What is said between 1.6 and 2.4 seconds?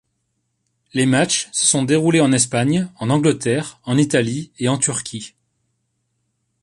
sont déroulés en